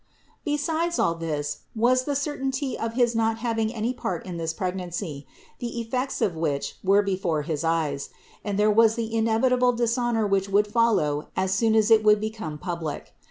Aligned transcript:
Besides 0.43 0.97
all 0.97 1.13
this 1.13 1.59
was 1.75 2.05
the 2.05 2.15
certainty 2.15 2.75
of 2.75 2.93
his 2.93 3.15
not 3.15 3.37
having 3.37 3.71
any 3.71 3.93
part 3.93 4.25
in 4.25 4.37
this 4.37 4.51
pregnancy, 4.51 5.27
the 5.59 5.79
effects 5.79 6.23
of 6.23 6.35
which 6.35 6.79
were 6.83 7.03
before 7.03 7.43
his 7.43 7.63
eyes; 7.63 8.09
and 8.43 8.57
there 8.57 8.71
was 8.71 8.95
the 8.95 9.13
inevitable 9.15 9.73
dishonor 9.73 10.25
which 10.25 10.49
would 10.49 10.65
follow 10.65 11.27
as 11.35 11.53
soon 11.53 11.75
as 11.75 11.91
it 11.91 12.03
would 12.03 12.19
become 12.19 12.57
public. 12.57 13.13